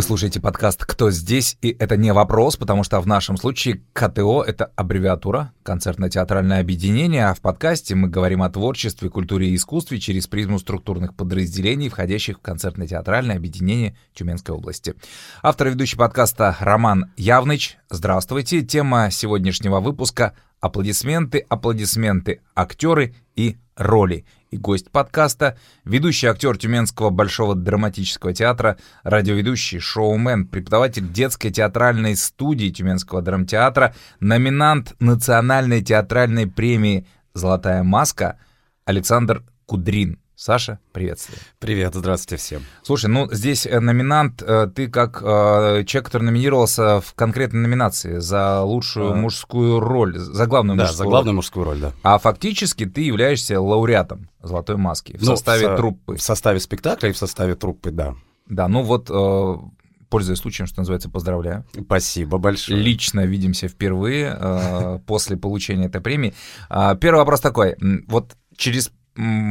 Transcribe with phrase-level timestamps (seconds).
[0.00, 4.42] Вы слушаете подкаст «Кто здесь?» И это не вопрос, потому что в нашем случае КТО—
[4.46, 10.26] это аббревиатура, концертно-театральное объединение, а в подкасте мы говорим о творчестве, культуре и искусстве через
[10.26, 14.94] призму структурных подразделений, входящих в концертно-театральное объединение Тюменской области.
[15.42, 17.76] Автор и ведущий подкаста Роман Явныч.
[17.90, 18.62] Здравствуйте.
[18.62, 27.54] Тема сегодняшнего выпуска— аплодисменты, аплодисменты, актеры и роли и гость подкаста, ведущий актер Тюменского Большого
[27.54, 37.82] драматического театра, радиоведущий, шоумен, преподаватель детской театральной студии Тюменского драмтеатра, номинант Национальной театральной премии «Золотая
[37.82, 38.38] маска»
[38.84, 40.18] Александр Кудрин.
[40.42, 41.38] Саша, приветствую.
[41.58, 42.62] Привет, здравствуйте всем.
[42.82, 48.20] Слушай, ну здесь э, номинант, э, ты как э, человек, который номинировался в конкретной номинации
[48.20, 49.14] за лучшую а...
[49.16, 51.92] мужскую роль, за главную да, мужскую за главную мужскую роль, да.
[52.02, 56.16] А фактически ты являешься лауреатом «Золотой маски» в ну, составе в, труппы.
[56.16, 58.14] В составе спектакля и в составе труппы, да.
[58.46, 59.10] Да, ну вот
[60.08, 61.66] пользуясь случаем, что называется, поздравляю.
[61.84, 62.80] Спасибо большое.
[62.80, 66.34] Лично видимся впервые э, после получения этой премии.
[66.70, 67.76] Э, первый вопрос такой.
[68.08, 68.90] Вот через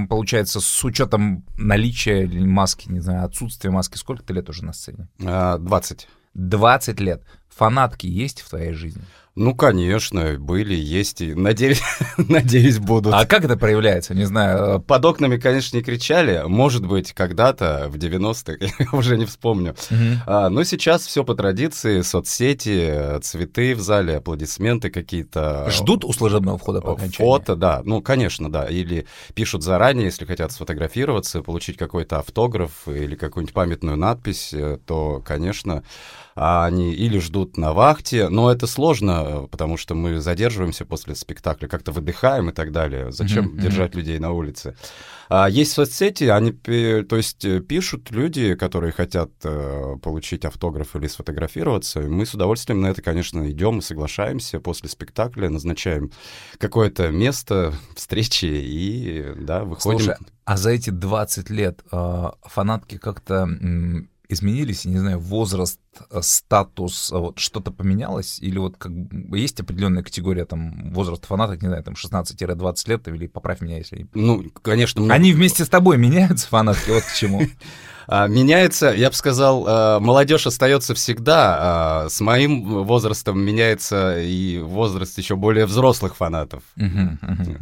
[0.10, 5.08] получается, с учетом наличия маски, не знаю, отсутствия маски, сколько ты лет уже на сцене?
[5.18, 6.08] 20.
[6.08, 7.24] А, 20 лет.
[7.50, 9.02] Фанатки есть в твоей жизни?
[9.40, 11.82] Ну, конечно, были, есть и, надеюсь,
[12.18, 13.14] надеюсь, будут.
[13.14, 14.14] А как это проявляется?
[14.14, 14.82] Не знаю.
[14.82, 16.44] Под окнами, конечно, не кричали.
[16.46, 19.76] Может быть, когда-то, в 90-х, я уже не вспомню.
[19.90, 19.98] Угу.
[20.28, 25.70] А, но сейчас все по традиции, соцсети, цветы в зале, аплодисменты какие-то.
[25.72, 27.32] Ждут у служебного входа по окончании?
[27.32, 27.82] Фото, да.
[27.86, 28.66] Ну, конечно, да.
[28.66, 35.24] Или пишут заранее, если хотят сфотографироваться, получить какой-то автограф или какую-нибудь памятную надпись, э, то,
[35.26, 35.84] конечно,
[36.42, 41.92] они или ждут на вахте, но это сложно, потому что мы задерживаемся после спектакля, как-то
[41.92, 43.12] выдыхаем и так далее.
[43.12, 43.62] Зачем mm-hmm.
[43.62, 44.74] держать людей на улице?
[45.28, 51.08] А есть соцсети, они, то есть э, пишут люди, которые хотят э, получить автограф или
[51.08, 52.02] сфотографироваться.
[52.02, 56.10] И мы с удовольствием на это, конечно, идем и соглашаемся после спектакля, назначаем
[56.58, 60.00] какое-то место встречи и, да, выходим.
[60.00, 60.16] Слушай,
[60.46, 63.46] а за эти 20 лет э, фанатки как-то
[64.30, 65.80] изменились, не знаю, возраст,
[66.22, 68.40] статус, э, вот что-то поменялось?
[68.40, 68.92] Или вот как
[69.32, 74.08] есть определенная категория там возраста фаната, не знаю, там 16-20 лет, или поправь меня, если...
[74.14, 75.02] Ну, конечно...
[75.02, 75.14] Много...
[75.14, 77.42] Они вместе с тобой меняются, фанатки, вот к чему.
[78.12, 81.58] А, меняется, я бы сказал, а, молодежь остается всегда.
[81.60, 86.64] А, с моим возрастом меняется и возраст еще более взрослых фанатов.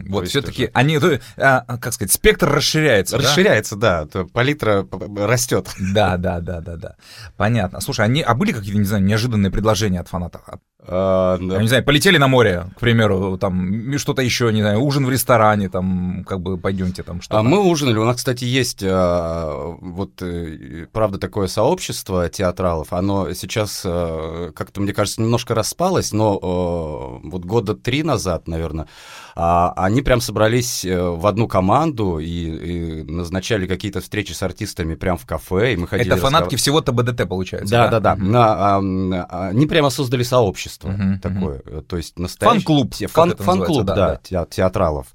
[0.08, 1.00] Вот все-таки они,
[1.36, 3.18] как сказать, спектр расширяется.
[3.18, 4.08] Расширяется, да.
[4.32, 5.68] Палитра растет.
[5.80, 6.96] Да, да, да, да, да.
[7.36, 7.82] Понятно.
[7.82, 10.42] Слушай, они, а были какие-то, не знаю, неожиданные предложения от фанатов?
[10.86, 11.60] А, да.
[11.60, 15.70] не знаю, полетели на море, к примеру, там что-то еще, не знаю, ужин в ресторане,
[15.70, 17.40] там, как бы пойдемте там что-то.
[17.40, 23.34] А мы ужинали, у нас, кстати, есть а, вот, э, правда, такое сообщество театралов, оно
[23.34, 28.88] сейчас а, как-то, мне кажется, немножко распалось, но а, вот года три назад, наверное,
[29.36, 35.18] а, они прям собрались в одну команду и, и назначали какие-то встречи с артистами прям
[35.18, 36.14] в кафе, и мы ходили...
[36.14, 37.88] Это фанатки всего-то БДТ, получается, да?
[37.88, 38.22] Да, да, да.
[38.22, 38.30] Mm-hmm.
[38.30, 41.20] На, а, они прямо создали сообщество mm-hmm.
[41.20, 42.60] такое, то есть настоящее...
[42.60, 45.08] Фан-клуб, фан, Фан-клуб, да, да, театралов.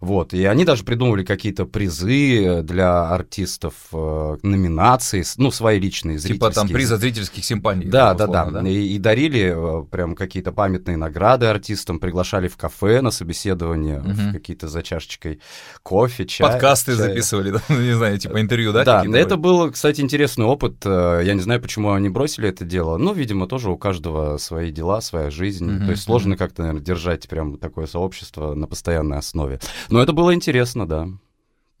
[0.00, 6.50] Вот, и они даже придумывали какие-то призы для артистов, э, номинации, ну, свои личные зрительские.
[6.50, 7.84] Типа там приза зрительских симпатий.
[7.84, 8.66] Да, да, да, да.
[8.66, 14.32] И, и дарили э, прям какие-то памятные награды артистам, приглашали в кафе на собеседование, угу.
[14.32, 15.40] какие-то за чашечкой
[15.82, 16.50] кофе, чай.
[16.50, 17.08] Подкасты чай.
[17.08, 17.74] записывали, да?
[17.74, 18.84] не знаю, типа интервью, да?
[18.84, 20.76] Да, это был, кстати, интересный опыт.
[20.86, 22.96] Э, я не знаю, почему они бросили это дело.
[22.96, 25.70] Ну, видимо, тоже у каждого свои дела, своя жизнь.
[25.70, 29.60] Угу, То есть сложно как-то, наверное, держать прям такое сообщество на постоянной основе.
[29.90, 31.08] Но это было интересно, да.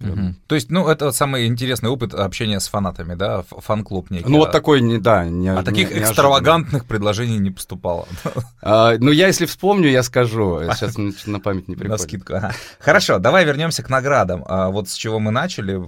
[0.00, 0.34] Угу.
[0.46, 4.28] То есть, ну, это самый интересный опыт общения с фанатами, да, фан-клуб некий.
[4.28, 8.06] Ну, вот такой, не, да, не, А таких не, экстравагантных предложений не поступало.
[8.62, 10.60] А, ну, я, если вспомню, я скажу.
[10.74, 10.96] Сейчас
[11.26, 11.90] на память не приходит.
[11.90, 12.34] На скидку.
[12.34, 12.52] Ага.
[12.78, 14.44] Хорошо, давай вернемся к наградам.
[14.46, 15.82] А, вот с чего мы начали,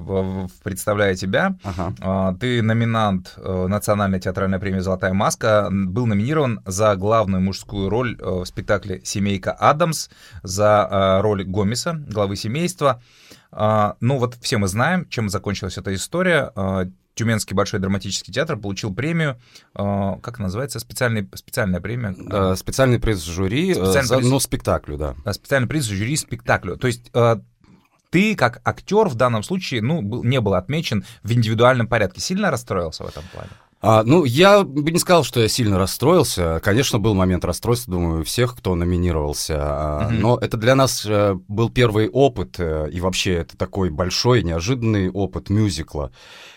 [0.62, 1.54] представляя тебя.
[1.64, 1.94] Ага.
[2.00, 8.16] А, ты номинант э, Национальной театральной премии «Золотая маска», был номинирован за главную мужскую роль
[8.18, 10.08] э, в спектакле «Семейка Адамс»,
[10.42, 13.02] за э, роль Гомеса, главы семейства.
[13.52, 16.50] А, ну вот все мы знаем, чем закончилась эта история.
[16.56, 19.38] А, Тюменский большой драматический театр получил премию,
[19.74, 22.14] а, как называется, специальный, специальная премия?
[22.18, 24.30] Да, специальный приз жюри, специальный за, приз...
[24.30, 25.14] ну, спектаклю, да.
[25.32, 26.76] Специальный приз жюри спектаклю.
[26.76, 27.12] То есть
[28.10, 32.20] ты, как актер, в данном случае, ну, был, не был отмечен в индивидуальном порядке.
[32.20, 33.50] Сильно расстроился в этом плане?
[33.84, 36.60] А, ну, я бы не сказал, что я сильно расстроился.
[36.62, 39.54] Конечно, был момент расстройства, думаю, у всех, кто номинировался.
[39.54, 40.10] Mm-hmm.
[40.20, 45.10] Но это для нас э, был первый опыт, э, и вообще это такой большой, неожиданный
[45.10, 46.12] опыт мюзикла.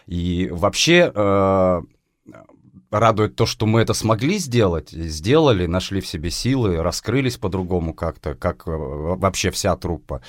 [0.05, 1.81] И вообще э,
[2.91, 8.35] радует то, что мы это смогли сделать, сделали, нашли в себе силы, раскрылись по-другому как-то,
[8.35, 10.21] как вообще вся труппа.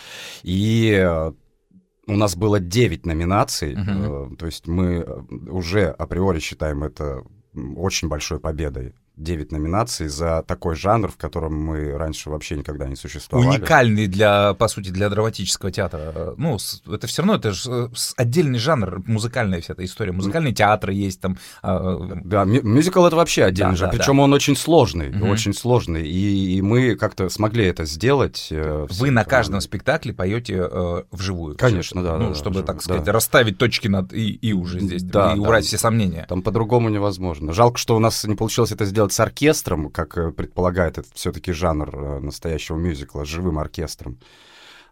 [0.42, 1.06] И
[2.06, 4.36] у нас было 9 номинаций, uh-huh.
[4.36, 5.04] то есть мы
[5.48, 7.24] уже априори считаем это
[7.76, 8.94] очень большой победой.
[9.16, 13.48] 9 номинаций за такой жанр, в котором мы раньше вообще никогда не существовали.
[13.48, 16.34] Уникальный для, по сути, для драматического театра.
[16.36, 16.58] Ну,
[16.90, 20.12] это все равно, это же отдельный жанр, музыкальная вся эта история.
[20.12, 21.38] Музыкальные театры есть там.
[21.62, 24.22] А, да, мюзикл это вообще отдельный да, жанр, да, причем да.
[24.24, 25.28] он очень сложный, угу.
[25.28, 26.06] очень сложный.
[26.06, 28.48] И, и мы как-то смогли это сделать.
[28.50, 31.56] Э, Вы на каждом спектакле поете э, вживую.
[31.56, 32.18] Конечно, да.
[32.18, 33.12] Ну, да, чтобы, вживую, так сказать, да.
[33.12, 36.26] расставить точки над и, и уже здесь, да, и убрать все сомнения.
[36.28, 37.52] Там по-другому невозможно.
[37.52, 41.08] Жалко, что у нас не получилось это сделать делать с оркестром, как э, предполагает это
[41.14, 44.18] все-таки жанр э, настоящего мюзикла, с живым оркестром.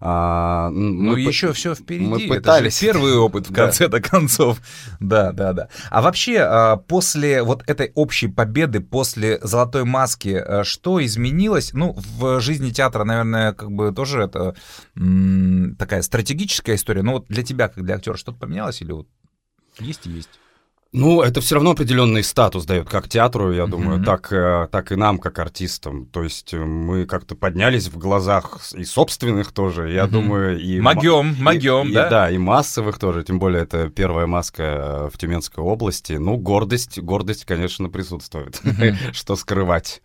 [0.00, 1.52] А, ну, мы еще по...
[1.54, 2.04] все впереди.
[2.04, 2.82] Мы пытались.
[2.82, 4.58] Это первый опыт в конце-то концов.
[5.00, 5.68] Да, да, да.
[5.90, 11.72] А вообще, а, после вот этой общей победы, после «Золотой маски», э, что изменилось?
[11.72, 14.54] Ну, в жизни театра, наверное, как бы тоже это
[15.78, 17.02] такая стратегическая история.
[17.02, 19.08] Но вот для тебя, как для актера, что-то поменялось или вот
[19.80, 20.40] есть и есть?
[20.94, 23.68] Ну, это все равно определенный статус дает как театру, я mm-hmm.
[23.68, 26.06] думаю, так, э, так и нам, как артистам.
[26.06, 30.08] То есть э, мы как-то поднялись в глазах и собственных тоже, я mm-hmm.
[30.08, 30.80] думаю, и...
[30.80, 32.06] Могем, могем, да?
[32.06, 36.12] И, да, и массовых тоже, тем более это первая маска э, в Тюменской области.
[36.12, 38.60] Ну, гордость, гордость, конечно, присутствует.
[38.62, 38.96] Mm-hmm.
[39.12, 40.00] Что скрывать.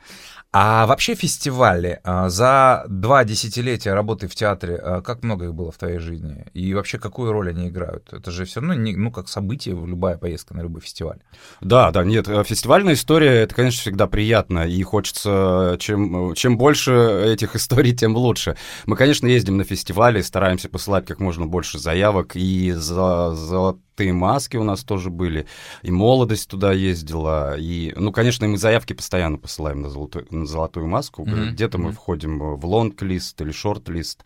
[0.51, 5.71] А вообще фестивали а, за два десятилетия работы в театре, а, как много их было
[5.71, 6.47] в твоей жизни?
[6.55, 8.11] И вообще какую роль они играют?
[8.11, 11.19] Это же все равно не, ну, как событие, любая поездка на любой фестиваль.
[11.61, 16.93] Да, да, нет, э, фестивальная история, это, конечно, всегда приятно, и хочется, чем, чем больше
[17.27, 18.57] этих историй, тем лучше.
[18.87, 24.13] Мы, конечно, ездим на фестивали, стараемся посылать как можно больше заявок, и за, за «Золотые
[24.13, 25.45] маски» у нас тоже были,
[25.81, 30.87] и «Молодость» туда ездила, и, ну, конечно, мы заявки постоянно посылаем на «Золотую, на золотую
[30.87, 31.49] маску», mm-hmm.
[31.51, 31.81] где-то mm-hmm.
[31.81, 34.23] мы входим в лонг-лист или шорт-лист,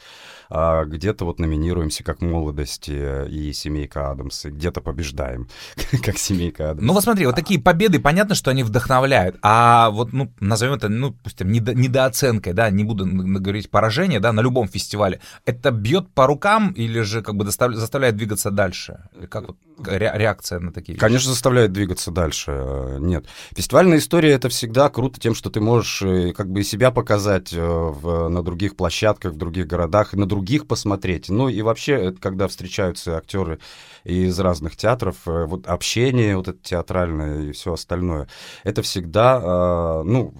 [0.49, 5.47] а где-то вот номинируемся как «Молодость» и «Семейка Адамс», и где-то побеждаем,
[6.03, 6.85] как «Семейка Адамс».
[6.85, 10.87] Ну, вот смотри, вот такие победы, понятно, что они вдохновляют, а вот, ну, назовем это,
[10.87, 16.13] ну, пусть недо, недооценкой, да, не буду говорить поражение, да, на любом фестивале, это бьет
[16.13, 19.09] по рукам или же как бы заставляет двигаться дальше?
[19.29, 20.99] Как вот реакция на такие вещи?
[20.99, 22.51] Конечно, заставляет двигаться дальше.
[22.51, 23.25] Э, нет.
[23.55, 27.53] Фестивальная история— это всегда круто тем, что ты можешь э, как бы и себя показать
[27.53, 31.29] э, в, на других площадках, в других городах, и на других посмотреть.
[31.29, 33.59] Ну и вообще, когда встречаются актеры
[34.03, 38.27] из разных театров, вот общение вот это театральное и все остальное,
[38.63, 40.33] это всегда, ну,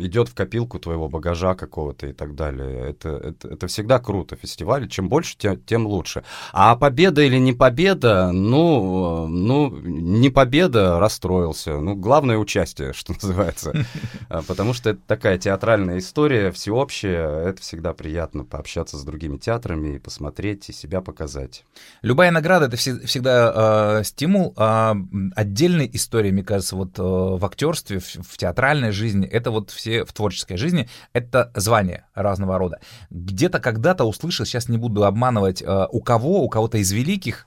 [0.00, 2.90] идет в копилку твоего багажа какого-то и так далее.
[2.90, 4.36] Это, это, это всегда круто.
[4.36, 6.24] Фестиваль, чем больше, тем, тем лучше.
[6.52, 11.78] А победа или не победа, ну, ну, не победа, расстроился.
[11.78, 13.86] Ну, главное участие, что называется.
[14.28, 17.48] А, потому что это такая театральная история, всеобщая.
[17.48, 21.64] Это всегда приятно пообщаться с другими театрами и посмотреть, и себя показать.
[22.02, 24.54] Любая награда— это всегда э, стимул.
[24.56, 24.96] А
[25.34, 30.04] отдельной историей, мне кажется, вот э, в актерстве, в, в театральной жизни, это вот все
[30.04, 32.80] в творческой жизни, это звания разного рода.
[33.10, 37.46] Где-то когда-то услышал, сейчас не буду обманывать, э, у кого, у кого-то из великих,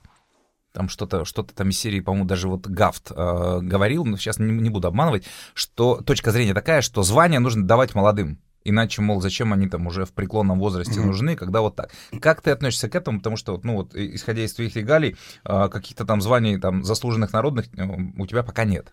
[0.72, 4.50] там что-то что там из серии, по-моему, даже вот Гафт э, говорил, но сейчас не,
[4.50, 8.38] не буду обманывать, что точка зрения такая, что звание нужно давать молодым.
[8.64, 11.90] Иначе, мол, зачем они там уже в преклонном возрасте нужны, когда вот так.
[12.20, 13.18] Как ты относишься к этому?
[13.18, 17.66] Потому что, ну вот, исходя из твоих регалий, э, каких-то там званий там заслуженных народных
[17.76, 17.86] э,
[18.18, 18.92] у тебя пока нет.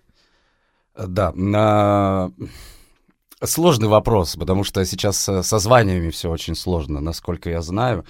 [0.97, 2.31] Да, на...
[3.43, 8.05] Сложный вопрос, потому что сейчас со званиями все очень сложно, насколько я знаю.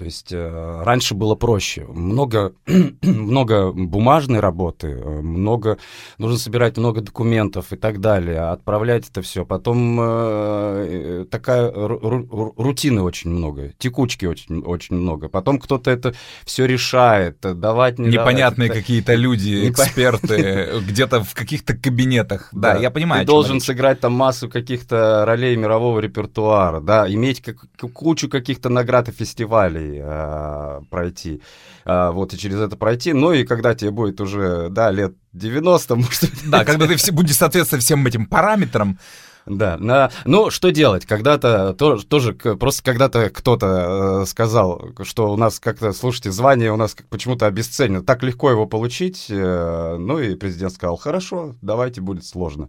[0.00, 1.84] То есть э, раньше было проще.
[1.84, 2.54] Много,
[3.02, 5.76] много бумажной работы, э, много,
[6.16, 9.44] нужно собирать много документов и так далее, отправлять это все.
[9.44, 15.28] Потом э, такая ру, рутины очень много, текучки очень, очень много.
[15.28, 16.14] Потом кто-то это
[16.46, 18.82] все решает, давать, не Непонятные давать.
[18.82, 22.48] какие-то люди, эксперты, где-то в каких-то кабинетах.
[22.52, 23.20] Да, я понимаю.
[23.20, 27.44] Ты должен сыграть там массу каких-то ролей мирового репертуара, да, иметь
[27.92, 31.42] кучу каких-то наград и фестивалей э, пройти,
[31.84, 35.96] э, вот, и через это пройти, ну, и когда тебе будет уже, да, лет 90,
[35.96, 38.98] может Да, когда ты все, будешь соответствовать всем этим параметрам,
[39.46, 41.06] да, на, ну что делать?
[41.06, 46.76] Когда-то тоже, тоже просто когда-то кто-то э, сказал, что у нас как-то, слушайте, звание у
[46.76, 49.26] нас почему-то обесценено, так легко его получить.
[49.28, 52.68] Э, ну и президент сказал, хорошо, давайте будет сложно.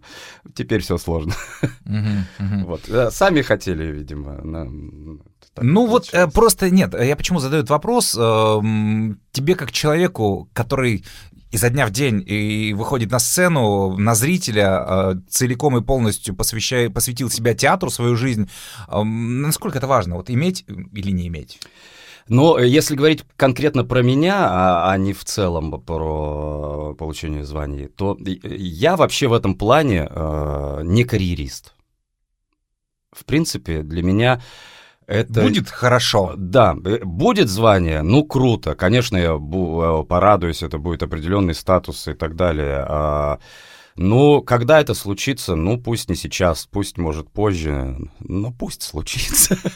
[0.54, 1.34] Теперь все сложно.
[2.64, 4.40] Вот сами хотели, видимо.
[5.54, 8.16] Так ну вот э, просто нет, я почему задаю этот вопрос?
[8.18, 8.60] Э,
[9.32, 11.04] тебе как человеку, который
[11.52, 16.90] изо дня в день и выходит на сцену, на зрителя, э, целиком и полностью посвящая,
[16.90, 18.50] посвятил себя театру, свою жизнь,
[18.88, 21.60] насколько это важно, вот иметь или не иметь?
[22.28, 28.16] Но если говорить конкретно про меня, а, а не в целом про получение званий, то
[28.20, 31.74] я вообще в этом плане э, не карьерист.
[33.12, 34.40] В принципе, для меня
[35.06, 35.42] это...
[35.42, 36.34] Будет хорошо.
[36.36, 38.74] Да, э, будет звание, ну круто.
[38.74, 43.38] Конечно, я э, порадуюсь, это будет определенный статус и так далее.
[43.94, 49.58] Ну, когда это случится, ну, пусть не сейчас, пусть, может, позже, но пусть случится.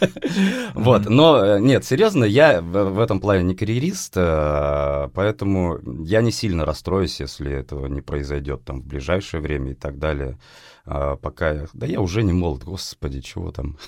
[0.75, 6.65] Вот, но э, нет, серьезно, я в этом плане не карьерист, поэтому я не сильно
[6.65, 10.39] расстроюсь, если этого не произойдет там в ближайшее время и так далее.
[10.87, 13.77] А, пока, да я уже не молод, господи, чего там.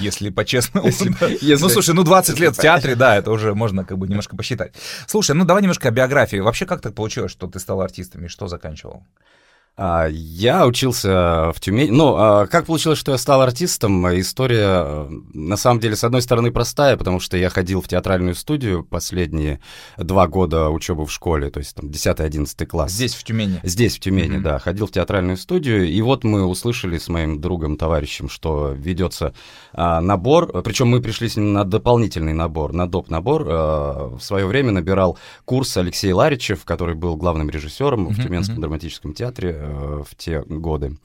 [0.00, 0.86] Если по-честному.
[0.86, 1.14] Если,
[1.44, 1.62] если...
[1.62, 4.72] Ну, слушай, ну 20 лет в театре, да, это уже можно как бы немножко посчитать.
[5.06, 6.38] Слушай, ну давай немножко о биографии.
[6.38, 9.04] Вообще, как так получилось, что ты стал артистом и что заканчивал?
[9.80, 11.90] А, я учился в Тюмени.
[11.90, 14.08] Ну, а, как получилось, что я стал артистом?
[14.18, 18.82] История, на самом деле, с одной стороны, простая, потому что я ходил в театральную студию
[18.82, 19.60] последние
[19.96, 22.90] два года учебы в школе, то есть там 10-11 класс.
[22.90, 23.60] Здесь, в Тюмени?
[23.62, 24.42] Здесь, в Тюмени, mm-hmm.
[24.42, 24.58] да.
[24.58, 29.32] Ходил в театральную студию, и вот мы услышали с моим другом, товарищем, что ведется
[29.72, 33.10] а, набор, причем мы пришли с ним на дополнительный набор, на доп.
[33.10, 33.44] набор.
[33.44, 38.12] В свое время набирал курс Алексей Ларичев, который был главным режиссером mm-hmm.
[38.12, 40.96] в Тюменском драматическом театре в те годы.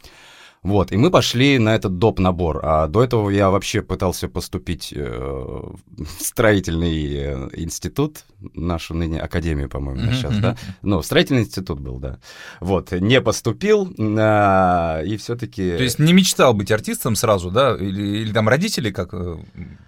[0.64, 2.20] Вот, и мы пошли на этот доп.
[2.20, 2.62] набор.
[2.64, 9.70] А до этого я вообще пытался поступить э, в строительный э, институт, нашу ныне академию,
[9.70, 10.14] по-моему, mm-hmm.
[10.14, 10.56] сейчас, да?
[10.82, 12.20] Ну, строительный институт был, да.
[12.62, 15.76] Вот, не поступил, а, и все-таки...
[15.78, 17.76] То есть не мечтал быть артистом сразу, да?
[17.76, 19.38] Или, или там родители как э,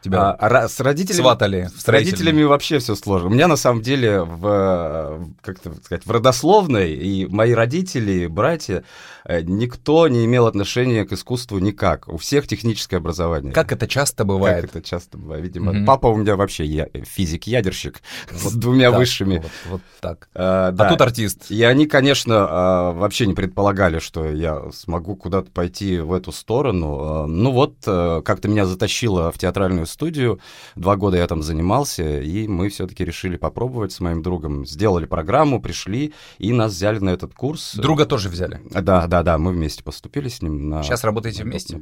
[0.02, 1.70] тебя а, с родителями, сватали?
[1.76, 3.30] С родителями вообще все сложно.
[3.30, 8.84] У меня, на самом деле, в, как сказать, в родословной и мои родители, братья,
[9.28, 12.08] никто не имел отношения отношения к искусству никак.
[12.08, 13.54] У всех техническое образование.
[13.54, 14.62] Как это часто бывает?
[14.62, 15.72] Как это часто бывает, видимо.
[15.72, 15.86] Mm-hmm.
[15.86, 19.38] Папа у меня вообще я, физик-ядерщик вот с двумя так, высшими.
[19.38, 20.30] Вот, вот так.
[20.34, 20.88] А, да.
[20.88, 21.52] а тут артист.
[21.52, 26.98] И они, конечно, а, вообще не предполагали, что я смогу куда-то пойти в эту сторону.
[27.00, 30.40] А, ну вот, а, как-то меня затащило в театральную студию.
[30.76, 34.66] Два года я там занимался, и мы все-таки решили попробовать с моим другом.
[34.66, 37.76] Сделали программу, пришли, и нас взяли на этот курс.
[37.76, 38.62] Друга тоже взяли?
[38.72, 40.84] Да, да, да, мы вместе поступили с ним на...
[40.84, 41.82] Сейчас работаете вместе?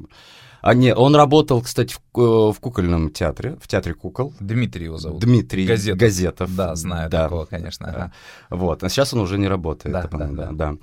[0.62, 4.34] А нет, он работал, кстати, в, э, в кукольном театре, в театре кукол.
[4.40, 5.22] Дмитрий его зовут.
[5.22, 6.00] Дмитрий Газетов.
[6.00, 6.56] Газетов.
[6.56, 7.24] Да, знаю да.
[7.24, 7.90] такого, конечно.
[7.90, 8.14] Ага.
[8.50, 9.92] Вот, а сейчас он уже не работает.
[9.92, 10.52] Да, да, да.
[10.52, 10.52] да.
[10.52, 10.78] Да,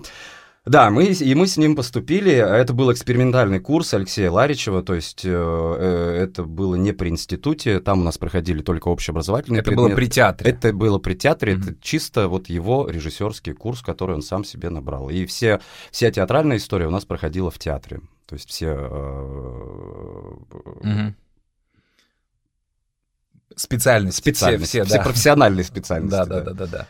[0.67, 2.33] мы, и мы с ним поступили.
[2.33, 7.81] Это был экспериментальный курс Алексея Ларичева, то есть э, э это было не при институте,
[7.81, 9.89] там у нас проходили только общеобразовательные Это предметы.
[9.89, 10.51] было при театре?
[10.51, 11.63] Это было при театре, mm-hmm.
[11.63, 15.09] это чисто вот его режиссерский курс, который он сам себе набрал.
[15.09, 18.01] И все, вся театральная история у нас проходила в театре.
[18.27, 18.69] То есть все...
[20.83, 21.15] mm-hmm.
[23.57, 24.21] Специальности.
[24.21, 24.67] Специальности.
[24.67, 25.05] Все, все, все да.
[25.05, 26.17] профессиональные специальности.
[26.17, 26.87] Да, да, да, да, да.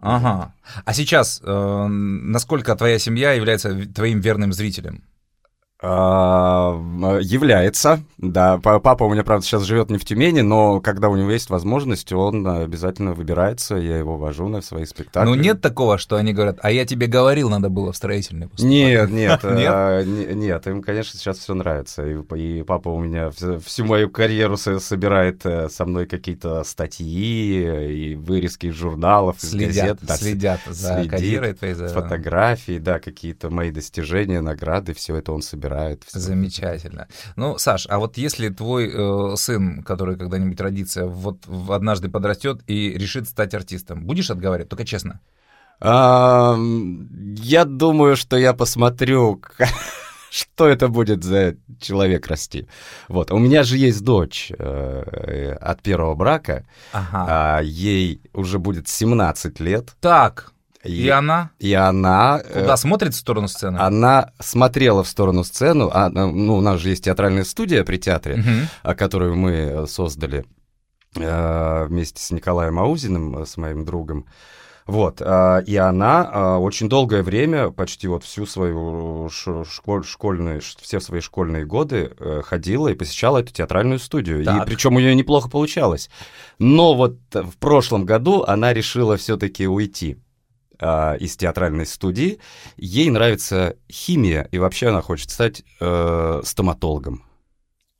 [0.00, 0.54] Ага.
[0.84, 5.02] А сейчас, э, насколько твоя семья является твоим верным зрителем?
[5.82, 6.80] А,
[7.20, 8.58] является, да.
[8.58, 12.10] Папа у меня, правда, сейчас живет не в Тюмени, но когда у него есть возможность,
[12.12, 15.28] он обязательно выбирается, я его вожу на свои спектакли.
[15.28, 18.70] Ну нет такого, что они говорят, а я тебе говорил, надо было в строительный поступать.
[18.70, 22.06] Нет, нет, а, нет, им, конечно, сейчас все нравится.
[22.06, 28.66] И папа у меня всю мою карьеру собирает э, со мной какие-то статьи и вырезки
[28.66, 29.98] из журналов, из газет.
[30.08, 31.74] Следят за карьерой твоей.
[31.74, 36.04] Фотографии, да, какие-то мои достижения, награды, все это он собирает собирает.
[36.04, 36.18] Все.
[36.18, 37.08] Замечательно.
[37.36, 42.92] Ну, Саш, а вот если твой э, сын, который когда-нибудь родится, вот однажды подрастет и
[42.92, 44.68] решит стать артистом, будешь отговаривать?
[44.68, 45.20] Только честно.
[45.80, 46.56] А,
[47.42, 49.42] я думаю, что я посмотрю,
[50.30, 52.66] что это будет за человек расти.
[53.08, 53.30] Вот.
[53.32, 56.64] У меня же есть дочь э, от первого брака.
[56.92, 57.26] Ага.
[57.28, 59.96] А, ей уже будет 17 лет.
[60.00, 60.52] Так.
[60.86, 61.50] И, и она?
[61.58, 62.40] И она...
[62.44, 63.78] Э, Куда э, смотрит в сторону сцены?
[63.78, 65.88] Она смотрела в сторону сцены.
[65.92, 68.94] А, ну, у нас же есть театральная студия при театре, угу.
[68.96, 70.44] которую мы создали
[71.16, 74.26] э, вместе с Николаем Аузиным, э, с моим другом.
[74.86, 81.00] Вот, э, и она э, очень долгое время, почти вот всю свою школь, школьные, все
[81.00, 84.44] свои школьные годы э, ходила и посещала эту театральную студию.
[84.44, 84.62] Так.
[84.62, 86.08] И причем у нее неплохо получалось.
[86.60, 90.18] Но вот в прошлом году она решила все-таки уйти
[90.78, 92.38] э, из театральной студии.
[92.76, 97.24] Ей нравится химия, и вообще она хочет стать э, стоматологом.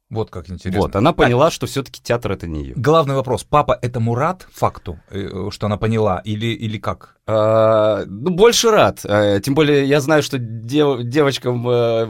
[0.08, 0.80] Вот как интересно.
[0.80, 2.74] Вот, она поняла, а, что все-таки театр это не ее.
[2.76, 7.15] Главный вопрос: папа этому рад факту, э, что она поняла, или, или как?
[7.28, 9.00] А, ну, больше рад.
[9.04, 12.08] А, тем более я знаю, что дев, девочкам а,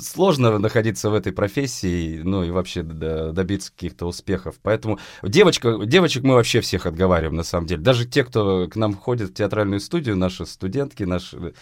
[0.00, 4.56] сложно находиться в этой профессии, ну и вообще добиться каких-то успехов.
[4.60, 7.80] Поэтому девочка, девочек мы вообще всех отговариваем, на самом деле.
[7.80, 11.54] Даже те, кто к нам ходит в театральную студию, наши студентки, наши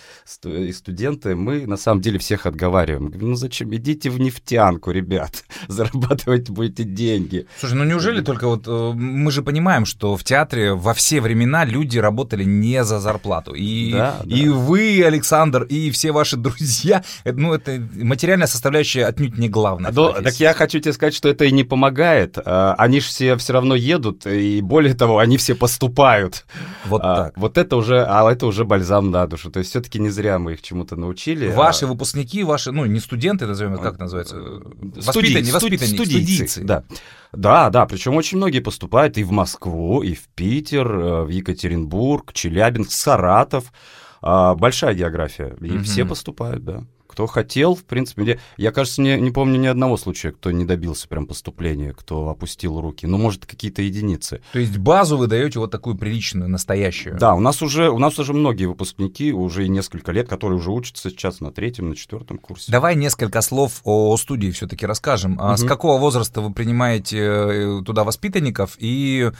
[0.44, 3.12] и студенты, мы на самом деле всех отговариваем.
[3.14, 3.74] Ну зачем?
[3.74, 5.44] Идите в нефтянку, ребят.
[5.68, 7.46] Зарабатывать будете деньги.
[7.58, 8.66] Слушай, ну неужели только вот...
[8.66, 13.00] Э, мы же понимаем, что в театре во все времена люди работали не не за
[13.00, 13.54] зарплату.
[13.54, 14.52] И, да, и да.
[14.52, 19.92] вы, Александр, и все ваши друзья, ну, это материальная составляющая отнюдь не главная.
[19.92, 22.38] Но, так я хочу тебе сказать, что это и не помогает.
[22.44, 26.44] А, они же все все равно едут, и более того, они все поступают.
[26.84, 27.36] Вот а, так.
[27.36, 29.50] Вот это уже, а это уже бальзам на душу.
[29.50, 31.48] То есть все-таки не зря мы их чему-то научили.
[31.48, 31.88] Ваши а...
[31.88, 34.36] выпускники, ваши, ну, не студенты, назовем, как называется?
[34.36, 36.64] Воспитанники, воспитанники, студийцы.
[36.64, 36.84] Да.
[37.32, 42.32] Да, да, причем очень многие поступают и в Москву, и в Питер, э, в Екатеринбург,
[42.32, 43.72] Челябинск, Саратов.
[44.20, 45.84] А, большая география, и угу.
[45.84, 46.84] все поступают, да.
[47.18, 51.08] Кто хотел, в принципе, я, кажется, не, не помню ни одного случая, кто не добился
[51.08, 53.08] прям поступления, кто опустил руки.
[53.08, 54.40] Ну, может, какие-то единицы.
[54.52, 57.18] То есть базу вы даете вот такую приличную, настоящую?
[57.18, 61.10] Да, у нас уже, у нас уже многие выпускники, уже несколько лет, которые уже учатся
[61.10, 62.70] сейчас на третьем, на четвертом курсе.
[62.70, 65.40] Давай несколько слов о студии все-таки расскажем.
[65.40, 65.56] А угу.
[65.56, 69.32] С какого возраста вы принимаете э, туда воспитанников и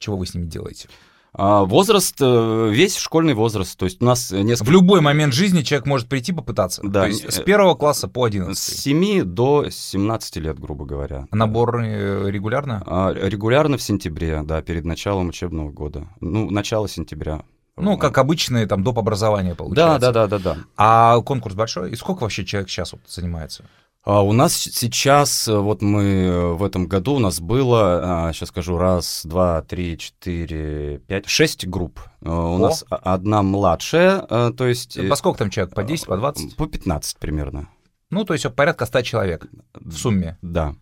[0.00, 0.88] чего вы с ними делаете?
[1.32, 4.68] А, возраст, э, весь школьный возраст, то есть у нас несколько...
[4.68, 7.02] В любой момент жизни человек может прийти попытаться, да.
[7.02, 8.56] то есть с первого класса по 11.
[8.56, 11.26] С 7 до 17 лет, грубо говоря.
[11.30, 12.82] Набор э, регулярно?
[12.86, 16.08] А, регулярно в сентябре, да, перед началом учебного года.
[16.20, 17.42] Ну, начало сентября.
[17.76, 18.98] Ну, как обычные там доп.
[18.98, 19.98] образования получается.
[19.98, 20.60] Да, да, да, да, да.
[20.76, 21.92] А конкурс большой?
[21.92, 23.64] И сколько вообще человек сейчас вот занимается?
[24.02, 28.48] А у нас сейчас, э, вот мы э, в этом году, у нас было, сейчас
[28.48, 32.00] скажу, раз, два, три, четыре, пять, шесть групп.
[32.22, 32.58] Э, у О.
[32.58, 34.20] нас одна младшая,
[34.52, 34.98] то есть...
[35.08, 35.74] По сколько там человек?
[35.74, 36.56] По 10, по 20?
[36.56, 37.68] По 15 примерно.
[38.08, 40.38] Ну, то есть порядка 100 человек в сумме.
[40.40, 40.74] Да.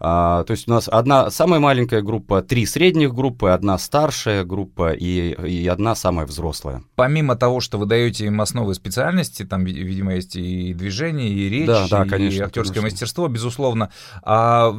[0.00, 4.92] А, то есть у нас одна самая маленькая группа, три средних группы, одна старшая группа
[4.92, 6.82] и, и одна самая взрослая.
[6.94, 11.66] Помимо того, что вы даете им основы специальности, там, видимо, есть и движение, и речь,
[11.66, 12.94] да, да, конечно, и актерское конечно.
[12.94, 13.90] мастерство, безусловно.
[14.22, 14.72] А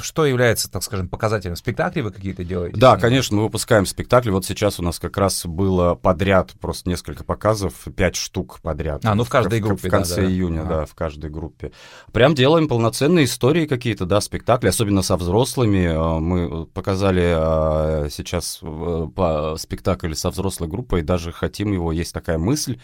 [0.00, 1.56] что является, так скажем, показателем?
[1.56, 2.78] Спектакли вы какие-то делаете?
[2.78, 4.30] Да, конечно, мы выпускаем спектакли.
[4.30, 9.04] Вот сейчас у нас как раз было подряд просто несколько показов, пять штук подряд.
[9.04, 10.28] А, ну в каждой группе, В, в конце да, да.
[10.28, 10.64] июня, а.
[10.64, 11.72] да, в каждой группе.
[12.12, 14.33] Прям делаем полноценные истории какие-то, да, спектакли,
[14.68, 15.86] особенно со взрослыми.
[15.86, 22.38] Э, мы показали э, сейчас э, спектакль со взрослой группой, даже хотим его, есть такая
[22.38, 22.78] мысль,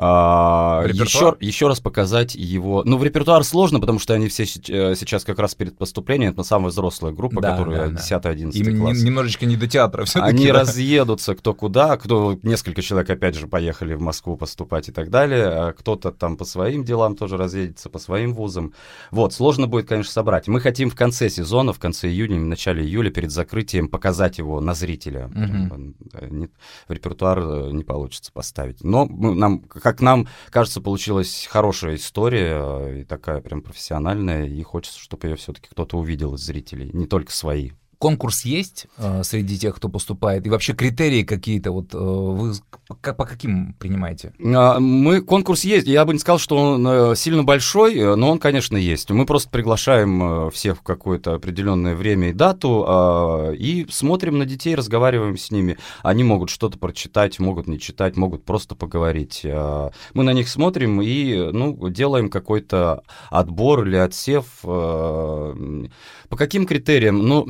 [0.00, 2.82] а, еще, еще раз показать его.
[2.84, 6.32] Ну, в репертуар сложно, потому что они все э, сейчас как раз перед поступлением.
[6.32, 9.02] Это самая взрослая группа, да, которая да, 10-11 Им класс.
[9.02, 10.60] немножечко не до театра все Они да.
[10.60, 15.46] разъедутся кто куда, кто несколько человек опять же поехали в Москву поступать и так далее.
[15.46, 18.74] А кто-то там по своим делам тоже разъедется, по своим вузам.
[19.10, 20.46] Вот, сложно будет, конечно, собрать.
[20.46, 24.60] Мы хотим в конце сезона, в конце июня, в начале июля, перед закрытием показать его
[24.60, 25.26] на зрителя.
[25.26, 26.48] Угу.
[26.86, 28.84] В репертуар э, не получится поставить.
[28.84, 34.98] Но нам как нам кажется, получилась хорошая история э, и такая прям профессиональная, и хочется,
[34.98, 39.76] чтобы ее все-таки кто-то увидел из зрителей, не только свои конкурс есть э, среди тех,
[39.76, 40.46] кто поступает?
[40.46, 42.54] И вообще критерии какие-то вот э, вы
[42.86, 44.32] по, по каким принимаете?
[44.42, 45.86] А, мы конкурс есть.
[45.86, 49.10] Я бы не сказал, что он э, сильно большой, э, но он, конечно, есть.
[49.10, 54.46] Мы просто приглашаем э, всех в какое-то определенное время и дату э, и смотрим на
[54.46, 55.76] детей, разговариваем с ними.
[56.02, 59.40] Они могут что-то прочитать, могут не читать, могут просто поговорить.
[59.44, 64.44] Э, мы на них смотрим и ну, делаем какой-то отбор или отсев.
[64.62, 65.86] Э,
[66.28, 67.26] по каким критериям?
[67.26, 67.48] Ну,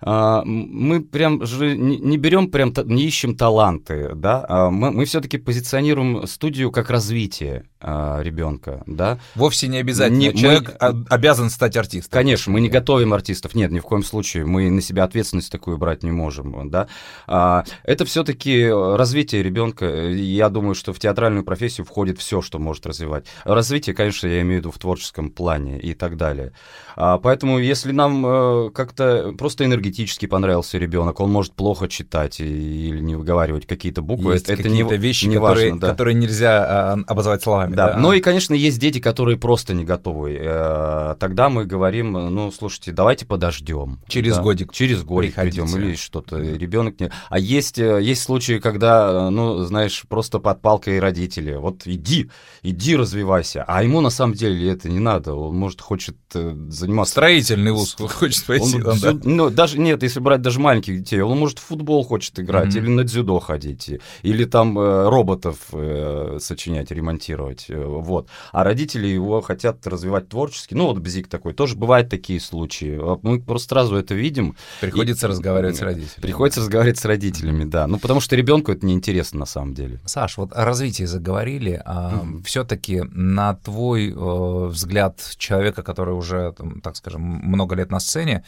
[0.00, 6.26] мы прям же не берем прям, не ищем таланты, да, а мы, мы все-таки позиционируем
[6.26, 9.18] студию как развитие а, ребенка, да.
[9.34, 10.18] Вовсе не обязательно.
[10.18, 12.10] Не, Человек мы, обязан стать артистом.
[12.10, 15.76] Конечно, мы не готовим артистов, нет, ни в коем случае, мы на себя ответственность такую
[15.78, 16.88] брать не можем, да.
[17.26, 19.86] А, это все-таки развитие ребенка.
[20.08, 23.26] Я думаю, что в театральную профессию входит все, что может развивать.
[23.44, 26.52] Развитие, конечно, я имею в виду в творческом плане и так далее.
[26.96, 29.83] А, поэтому, если нам э, как-то просто энергетически
[30.26, 34.34] понравился ребенок, он может плохо читать или не выговаривать какие-то буквы.
[34.34, 35.90] Есть это не, вещи, не которые, важно, да.
[35.90, 37.74] которые нельзя а, обозвать словами.
[37.74, 37.92] Да.
[37.92, 37.98] да.
[37.98, 40.38] Ну и, конечно, есть дети, которые просто не готовы.
[40.40, 44.00] Э, тогда мы говорим, ну, слушайте, давайте подождем.
[44.08, 44.42] Через да.
[44.42, 44.72] годик.
[44.72, 46.38] Через годик придем или что-то.
[46.38, 47.10] Ребенок не.
[47.28, 51.54] А есть э, есть случаи, когда, ну, знаешь, просто под палкой родители.
[51.54, 52.30] Вот иди,
[52.62, 53.64] иди развивайся.
[53.66, 55.34] А ему на самом деле это не надо.
[55.34, 57.12] Он может хочет заниматься...
[57.12, 58.82] Строительный вуз хочет пойти.
[58.82, 59.14] Он, да.
[59.22, 62.78] Ну, даже, нет, если брать даже маленьких детей, он может в футбол хочет играть, mm-hmm.
[62.78, 63.90] или на дзюдо ходить,
[64.22, 68.28] или там э, роботов э, сочинять, ремонтировать, э, вот.
[68.52, 70.74] А родители его хотят развивать творчески.
[70.74, 72.98] Ну, вот Бзик такой, тоже бывают такие случаи.
[73.00, 74.56] А мы просто сразу это видим.
[74.80, 76.22] Приходится и, разговаривать с родителями.
[76.22, 77.86] Приходится разговаривать с родителями, да.
[77.86, 80.00] Ну, потому что ребенку это неинтересно на самом деле.
[80.04, 81.80] Саш, вот о развитии заговорили.
[81.84, 82.42] А mm-hmm.
[82.44, 88.44] Все-таки на твой э, взгляд человека, который уже, там, так скажем, много лет на сцене,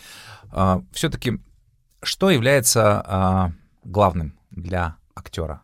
[0.53, 1.41] э, все-таки
[2.03, 5.63] что является э, главным для актера?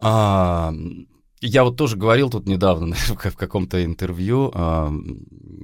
[0.00, 0.72] А,
[1.40, 4.92] я вот тоже говорил тут недавно в каком-то интервью, а,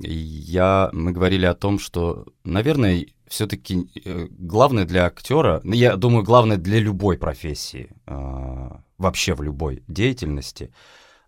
[0.03, 6.25] я, мы говорили о том, что, наверное, все-таки э, главное для актера, ну, я думаю,
[6.25, 10.73] главное для любой профессии, а, вообще в любой деятельности,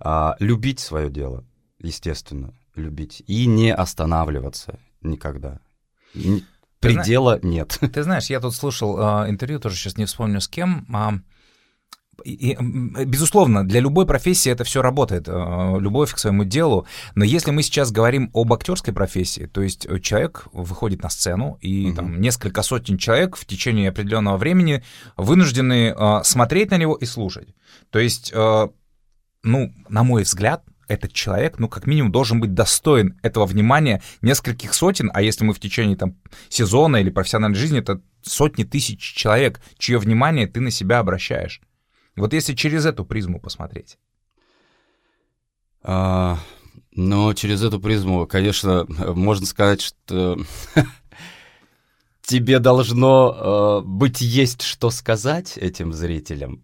[0.00, 1.44] а, любить свое дело,
[1.78, 5.60] естественно, любить, и не останавливаться никогда.
[6.80, 7.78] Предела ты нет.
[7.92, 10.86] Ты знаешь, я тут слушал интервью, тоже сейчас не вспомню с кем,
[12.24, 12.56] и,
[13.04, 16.86] безусловно, для любой профессии это все работает, э, любовь к своему делу.
[17.14, 21.58] Но если мы сейчас говорим об актерской профессии, то есть э, человек выходит на сцену,
[21.60, 21.96] и угу.
[21.96, 24.84] там несколько сотен человек в течение определенного времени
[25.16, 27.54] вынуждены э, смотреть на него и слушать.
[27.90, 33.46] То есть, ну, на мой взгляд, этот человек, ну, как минимум, должен быть достоин этого
[33.46, 36.16] внимания нескольких сотен, а если мы в течение там
[36.48, 41.60] сезона или профессиональной жизни, это сотни тысяч человек, чье внимание ты на себя обращаешь.
[42.16, 43.98] Вот если через эту призму посмотреть.
[45.82, 46.38] А,
[46.92, 50.38] ну, через эту призму, конечно, можно сказать, что
[52.22, 56.62] тебе должно э, быть есть что сказать этим зрителям,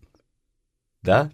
[1.02, 1.30] да?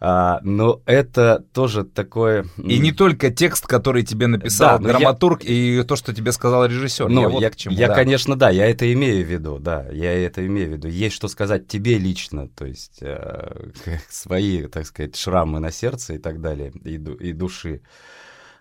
[0.00, 2.46] А, но это тоже такое...
[2.56, 5.50] И не только текст, который тебе написал да, драматург, я...
[5.52, 7.08] и то, что тебе сказал режиссер.
[7.08, 7.94] Ну, я, вот я, к чему, я да.
[7.94, 10.86] конечно, да, я это имею в виду, да, я это имею в виду.
[10.86, 13.70] Есть что сказать тебе лично, то есть э,
[14.08, 17.82] свои, так сказать, шрамы на сердце и так далее, и, и души.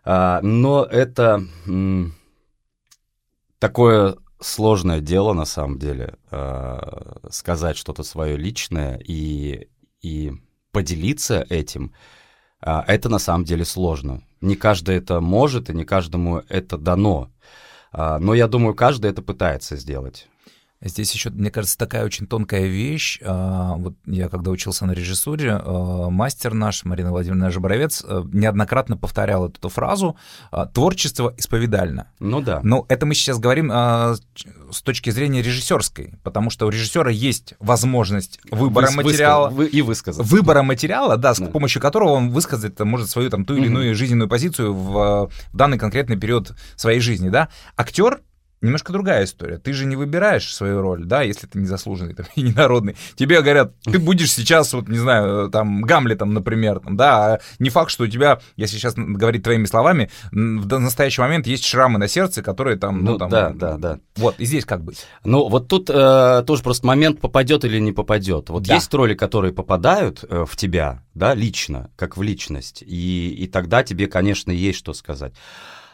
[0.03, 2.15] А, но это м,
[3.59, 6.79] такое сложное дело на самом деле, э,
[7.29, 9.67] сказать что-то свое личное и...
[10.01, 10.31] и
[10.77, 11.91] поделиться этим,
[12.61, 14.21] а, это на самом деле сложно.
[14.41, 17.31] Не каждый это может, и не каждому это дано.
[17.91, 20.27] А, но я думаю, каждый это пытается сделать.
[20.79, 23.19] Здесь еще, мне кажется, такая очень тонкая вещь.
[23.23, 28.95] А, вот я когда учился на режиссуре, а, мастер наш, Марина Владимировна Жаборовец, а, неоднократно
[28.95, 30.17] повторял эту фразу
[30.73, 32.11] «творчество исповедально».
[32.19, 32.59] Ну да.
[32.63, 38.39] Но это мы сейчас говорим с точки зрения режиссерской, потому что у режиссера есть возможность
[38.51, 39.49] выбора Вы, материала.
[39.49, 40.25] Вы, и высказать.
[40.27, 41.47] Выбора материала, да, с да.
[41.47, 45.79] помощью которого он высказать может свою там ту или иную жизненную позицию в, в данный
[45.79, 47.49] конкретный период своей жизни, да.
[47.75, 48.21] Актер
[48.61, 49.57] немножко другая история.
[49.57, 52.95] Ты же не выбираешь свою роль, да, если ты незаслуженный там, и ненародный.
[53.15, 57.69] Тебе говорят, ты будешь сейчас, вот, не знаю, там, Гамлетом, например, там, да, а не
[57.69, 62.07] факт, что у тебя, если сейчас говорить твоими словами, в настоящий момент есть шрамы на
[62.07, 63.29] сердце, которые там, ну, ну там...
[63.29, 63.99] Да, да, да.
[64.15, 65.05] Вот, и здесь как быть?
[65.23, 68.49] Ну, вот тут э, тоже просто момент, попадет или не попадет.
[68.49, 68.75] Вот да.
[68.75, 73.83] есть роли, которые попадают э, в тебя, да, лично, как в личность, и, и тогда
[73.83, 75.33] тебе, конечно, есть что сказать.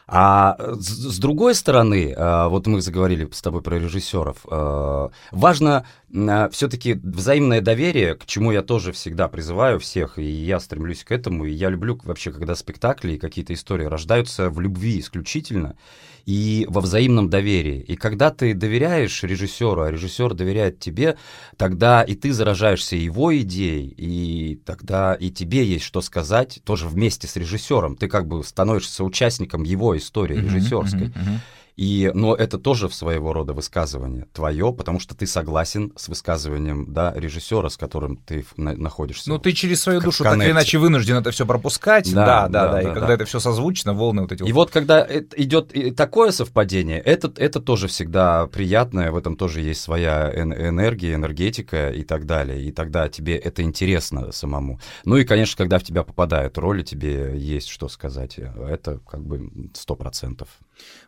[0.06, 6.50] А с, другой стороны, а, вот мы заговорили с тобой про режиссеров, а, важно а,
[6.50, 11.46] все-таки взаимное доверие, к чему я тоже всегда призываю всех, и я стремлюсь к этому,
[11.46, 15.78] и я люблю вообще, когда спектакли и какие-то истории рождаются в любви исключительно
[16.26, 17.80] и во взаимном доверии.
[17.82, 21.18] И когда ты доверяешь режиссеру, а режиссер доверяет тебе,
[21.58, 27.28] тогда и ты заражаешься его идеей, и тогда и тебе есть что сказать тоже вместе
[27.28, 27.96] с режиссером.
[27.96, 31.08] Ты как бы становишься участником его истории режиссерской.
[31.08, 31.40] Uh-huh, uh-huh, uh-huh.
[31.76, 36.94] И, но это тоже в своего рода высказывание твое, потому что ты согласен с высказыванием
[36.94, 39.30] да, режиссера, с которым ты на, находишься.
[39.30, 42.14] Ну, ты через свою душу так или иначе вынужден это все пропускать.
[42.14, 42.66] Да, да, да.
[42.66, 42.82] да, да.
[42.82, 43.14] И да, когда да.
[43.14, 44.44] это все созвучно, волны вот эти.
[44.44, 45.06] И вот, вот когда
[45.36, 51.90] идет такое совпадение, это, это тоже всегда приятное, в этом тоже есть своя энергия, энергетика
[51.90, 52.64] и так далее.
[52.64, 54.80] И тогда тебе это интересно самому.
[55.06, 58.38] Ну и, конечно, когда в тебя попадают роли, тебе есть что сказать.
[58.38, 60.50] Это как бы сто процентов.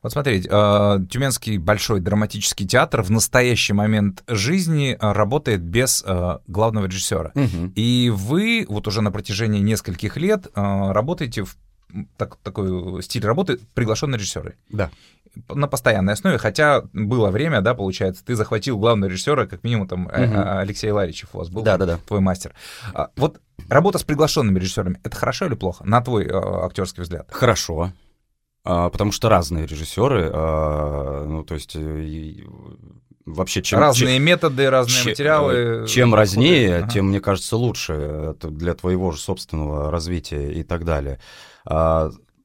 [0.02, 6.42] Вот смотрите, а, Тюменский большой драматический театр в настоящий момент жизни а, работает без а,
[6.48, 7.32] главного режиссера.
[7.34, 7.74] Угу.
[7.76, 11.58] И вы вот уже на протяжении нескольких лет работаете в
[12.18, 14.56] так, такой стиль работы приглашенные режиссеры.
[14.70, 14.90] Да.
[15.50, 20.06] На постоянной основе, хотя было время, да, получается, ты захватил главного режиссера, как минимум там
[20.06, 20.14] угу.
[20.16, 22.00] Алексей Ларичев у вас был, да, да, да.
[22.06, 22.54] твой мастер.
[23.16, 27.28] Вот работа с приглашенными режиссерами это хорошо или плохо, на твой актерский взгляд?
[27.32, 27.92] Хорошо.
[28.66, 31.78] А, потому что разные режиссеры, а, ну, то есть
[33.26, 33.80] вообще чем...
[33.80, 35.88] Разные чем, методы, разные чем, материалы.
[35.88, 36.90] Чем разнее, ага.
[36.90, 41.20] тем, мне кажется, лучше для твоего же собственного развития и так далее.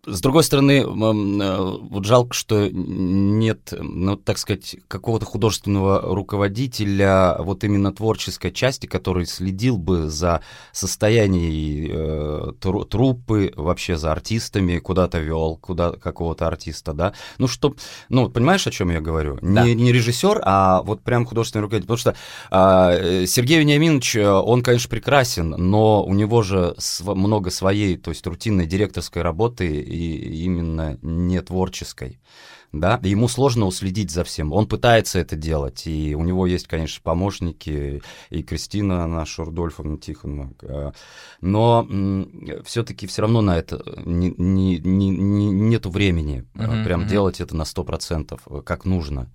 [0.06, 7.64] С другой стороны, э, вот жалко, что нет, ну, так сказать, какого-то художественного руководителя вот
[7.64, 12.52] именно творческой части, который следил бы за состоянием э,
[12.88, 17.12] труппы, вообще за артистами, куда-то вел, куда какого-то артиста, да.
[17.36, 17.74] Ну, что,
[18.08, 19.38] ну, понимаешь, о чем я говорю?
[19.42, 19.64] Да.
[19.64, 21.88] Не, не режиссер, а вот прям художественный руководитель.
[21.88, 22.14] Потому что
[22.50, 28.10] э, Сергей Вениаминович, э, он, конечно, прекрасен, но у него же св- много своей, то
[28.10, 32.20] есть рутинной директорской работы и именно не творческой.
[32.72, 34.52] Да, ему сложно уследить за всем.
[34.52, 40.50] Он пытается это делать, и у него есть, конечно, помощники, и Кристина наша Рудольфовна Тихонова,
[40.62, 40.92] а,
[41.40, 41.87] но
[42.64, 47.09] все-таки все равно на это не, не, не, нету времени uh-huh, прям uh-huh.
[47.09, 49.28] делать это на 100%, как нужно.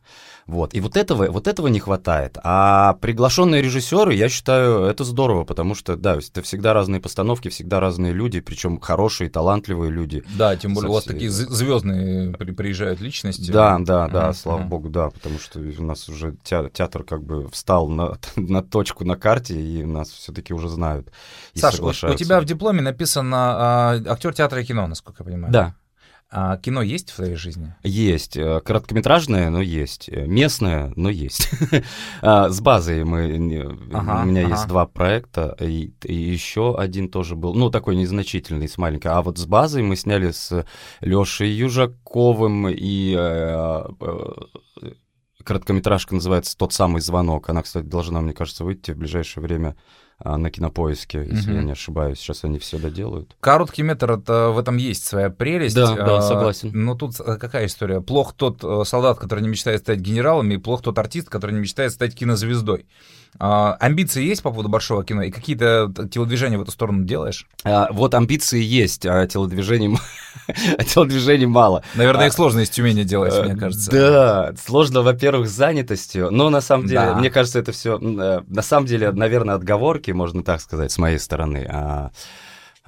[0.47, 0.75] Вот.
[0.75, 2.37] И вот этого, вот этого не хватает.
[2.43, 7.79] А приглашенные режиссеры, я считаю, это здорово, потому что, да, это всегда разные постановки, всегда
[7.79, 10.23] разные люди, причем хорошие, талантливые люди.
[10.37, 13.51] Да, тем более у вас такие звездные приезжают личности.
[13.51, 14.33] Да, да, да, mm-hmm.
[14.33, 19.05] слава богу, да, потому что у нас уже театр как бы встал на, на точку
[19.05, 21.11] на карте, и нас все-таки уже знают.
[21.53, 25.53] Саша, у тебя в дипломе написано а, актер театра и кино, насколько я понимаю.
[25.53, 25.75] Да.
[26.31, 27.75] А кино есть в твоей жизни?
[27.83, 28.35] Есть.
[28.35, 30.09] Э, короткометражное, но есть.
[30.09, 31.49] Э, местное, но есть.
[32.21, 33.77] А, с базой мы...
[33.93, 34.49] Ага, у меня ага.
[34.49, 39.11] есть два проекта, и, и еще один тоже был, ну, такой незначительный, с маленькой.
[39.11, 40.65] А вот с базой мы сняли с
[41.01, 43.83] Лешей Южаковым и э,
[45.43, 47.49] короткометражка называется «Тот самый звонок».
[47.49, 49.77] Она, кстати, должна, мне кажется, выйти в ближайшее время
[50.23, 51.59] на кинопоиске, если угу.
[51.59, 52.19] я не ошибаюсь.
[52.19, 53.35] Сейчас они все доделают.
[53.41, 55.75] Короткий метр это в этом есть своя прелесть.
[55.75, 56.71] Да, да, а, согласен.
[56.73, 57.99] Но тут э, какая история?
[57.99, 61.59] Плох тот э, солдат, который не мечтает стать генералом, и плох тот артист, который не
[61.59, 62.85] мечтает стать кинозвездой.
[63.39, 65.23] А, амбиции есть по поводу большого кино?
[65.23, 67.47] И какие-то телодвижения в эту сторону делаешь?
[67.63, 69.97] А, вот амбиции есть, а телодвижений,
[70.47, 71.83] а телодвижений мало.
[71.95, 73.91] Наверное, их сложно из Тюмени делать, мне э, кажется.
[73.91, 77.15] Да, сложно, во-первых, занятостью, но на самом деле, да.
[77.15, 81.19] мне кажется, это все, э, на самом деле, наверное, отговорки, можно так сказать, с моей
[81.19, 81.67] стороны.
[81.69, 82.11] А а,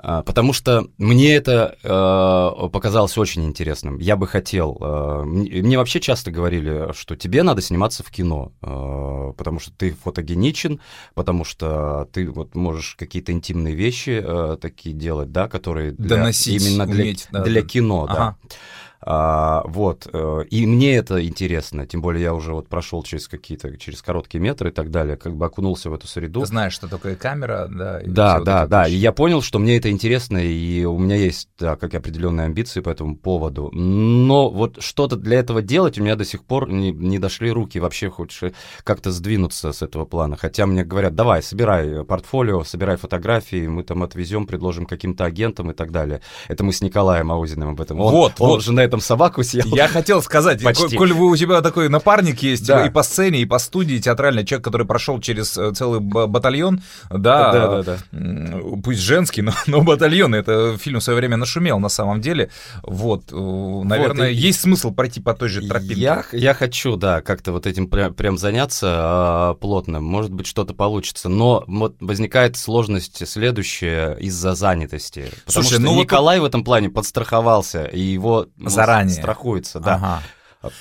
[0.01, 3.97] потому что мне это э, показалось очень интересным.
[3.97, 4.77] Я бы хотел...
[4.79, 9.91] Э, мне вообще часто говорили, что тебе надо сниматься в кино, э, потому что ты
[9.91, 10.79] фотогеничен,
[11.15, 16.63] потому что ты вот можешь какие-то интимные вещи э, такие делать, да, которые для, Доносить,
[16.63, 18.37] именно для, уметь, да, для кино, ага.
[18.41, 18.55] да.
[19.01, 23.77] А, вот, э, и мне это интересно, тем более я уже вот прошел через какие-то,
[23.77, 26.41] через короткие метры и так далее, как бы окунулся в эту среду.
[26.41, 28.01] Ты знаешь, что такое камера, да?
[28.05, 31.49] Да, да, вот да, и я понял, что мне это интересно, и у меня есть,
[31.59, 36.15] да, как определенные амбиции по этому поводу, но вот что-то для этого делать у меня
[36.15, 38.51] до сих пор не, не дошли руки, вообще хочешь
[38.83, 44.01] как-то сдвинуться с этого плана, хотя мне говорят, давай, собирай портфолио, собирай фотографии, мы там
[44.01, 46.21] отвезем, предложим каким-то агентам и так далее.
[46.47, 47.99] Это мы с Николаем Аузиным об этом.
[47.99, 48.63] Он, вот, он вот.
[48.63, 49.65] же на этом собаку съел.
[49.75, 50.95] Я хотел сказать, Почти.
[50.95, 52.85] коль вы у тебя такой напарник есть да.
[52.85, 57.51] и по сцене, и по студии театральный человек, который прошел через э, целый батальон, да,
[57.51, 58.57] да, да, да.
[58.83, 62.49] пусть женский, но, но батальон, это фильм в свое время нашумел на самом деле,
[62.83, 64.35] вот, э, наверное, вот, и...
[64.35, 65.95] есть смысл пройти по той же тропинке.
[66.01, 70.73] Я, я хочу, да, как-то вот этим прям, прям заняться а, плотно, может быть, что-то
[70.73, 76.45] получится, но вот возникает сложность следующая из-за занятости, потому Слушай, что ну Николай вот...
[76.45, 78.47] в этом плане подстраховался, и его
[78.85, 79.95] заранее страхуется, да.
[79.95, 80.21] Ага.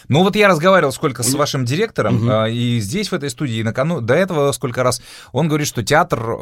[0.08, 2.46] Ну вот я разговаривал сколько с вашим директором, угу.
[2.46, 4.00] и здесь, в этой студии, и накану...
[4.00, 6.34] до этого сколько раз, он говорит, что театр э,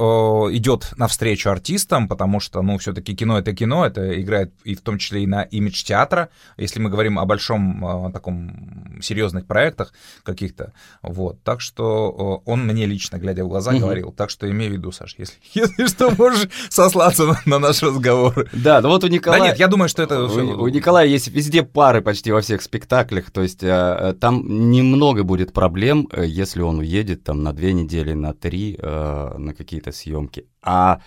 [0.53, 4.99] идет навстречу артистам, потому что, ну, все-таки кино— это кино, это играет и в том
[4.99, 10.73] числе и на имидж театра, если мы говорим о большом э, таком серьезных проектах каких-то,
[11.03, 11.43] вот.
[11.43, 13.81] Так что э, он мне лично, глядя в глаза, угу.
[13.81, 17.83] говорил, так что имей в виду, Саш, если, если что, можешь сослаться на, на наш
[17.83, 18.49] разговор.
[18.53, 19.41] Да, ну вот у Николая...
[19.41, 20.25] Да нет, я думаю, что это...
[20.25, 25.25] У, у Николая есть везде пары почти во всех спектаклях, то есть э, там немного
[25.25, 29.91] будет проблем, э, если он уедет там на две недели, на три э, на какие-то
[29.91, 30.47] съемки.
[30.63, 31.01] А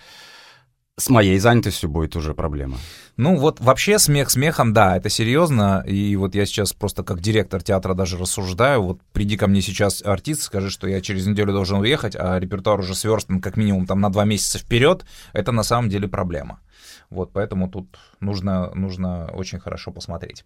[0.98, 2.76] с моей занятостью будет уже проблема.
[3.16, 5.82] Ну вот вообще смех смехом, да, это серьезно.
[5.88, 8.82] И вот я сейчас просто как директор театра даже рассуждаю.
[8.82, 12.80] Вот приди ко мне сейчас артист, скажи, что я через неделю должен уехать, а репертуар
[12.80, 15.06] уже сверстан как минимум там на два месяца вперед.
[15.32, 16.60] Это на самом деле проблема.
[17.08, 20.44] Вот поэтому тут нужно, нужно очень хорошо посмотреть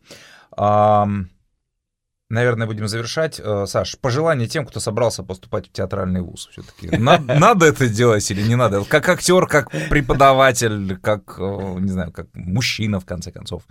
[2.33, 3.41] наверное, будем завершать.
[3.43, 6.97] Э, Саш, пожелание тем, кто собрался поступать в театральный вуз все-таки.
[6.99, 8.85] Надо, это делать или не надо?
[8.85, 13.63] Как актер, как преподаватель, как, э, не знаю, как мужчина, в конце концов.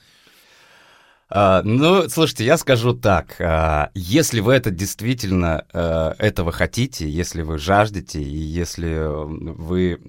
[1.33, 3.35] А, ну, слушайте, я скажу так.
[3.39, 9.99] А, если вы это действительно а, этого хотите, если вы жаждете, и если вы,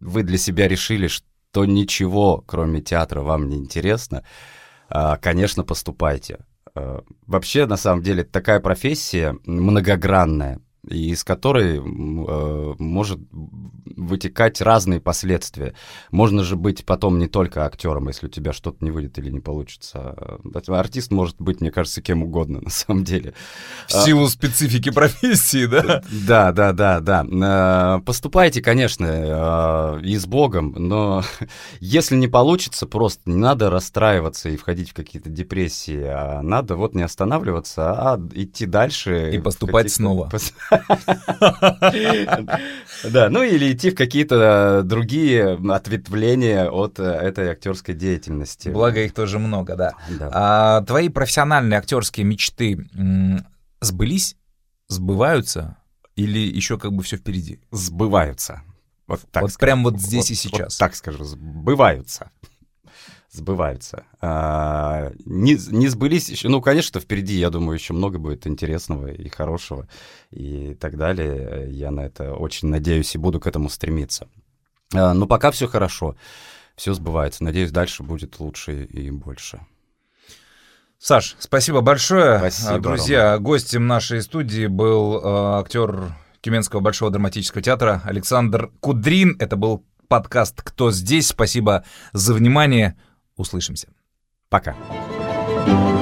[0.00, 4.24] вы для себя решили, что ничего, кроме театра, вам не интересно,
[4.88, 6.38] а, конечно, поступайте.
[6.74, 15.00] А, вообще, на самом деле, такая профессия многогранная и из которой э, может вытекать разные
[15.00, 15.74] последствия.
[16.10, 19.40] Можно же быть потом не только актером, если у тебя что-то не выйдет или не
[19.40, 20.40] получится.
[20.68, 23.34] Артист может быть, мне кажется, кем угодно на самом деле.
[23.86, 26.02] В силу специфики профессии, да?
[26.10, 27.98] Да, да, да, да.
[27.98, 31.22] Э, поступайте, конечно, э, и с Богом, но
[31.80, 36.94] если не получится, просто не надо расстраиваться и входить в какие-то депрессии, а надо вот
[36.94, 39.30] не останавливаться, а идти дальше.
[39.32, 40.28] И поступать снова.
[43.04, 48.68] Да, ну или идти в какие-то другие ответвления от э, этой актерской деятельности.
[48.68, 49.94] Благо их тоже много, да.
[50.20, 52.78] А твои профессиональные актерские мечты
[53.80, 54.36] сбылись,
[54.88, 55.76] сбываются
[56.14, 57.60] или еще как бы все впереди?
[57.70, 58.62] Сбываются.
[59.08, 60.76] Вот, так вот прям вот здесь и сейчас.
[60.76, 62.30] так скажу, сбываются
[63.32, 64.04] сбываются.
[64.20, 69.28] А, не, не сбылись еще, ну, конечно, впереди, я думаю, еще много будет интересного и
[69.28, 69.88] хорошего
[70.30, 71.66] и так далее.
[71.70, 74.28] Я на это очень надеюсь и буду к этому стремиться.
[74.94, 76.14] А, но пока все хорошо,
[76.76, 77.42] все сбывается.
[77.42, 79.60] Надеюсь, дальше будет лучше и больше.
[80.98, 82.38] Саш, спасибо большое.
[82.38, 83.42] Спасибо, Друзья, Рома.
[83.42, 89.36] гостем нашей студии был э, актер Тюменского Большого драматического театра Александр Кудрин.
[89.40, 91.28] Это был подкаст «Кто здесь?».
[91.28, 92.96] Спасибо за внимание.
[93.36, 93.88] Услышимся.
[94.48, 94.76] Пока.
[95.64, 96.01] thank you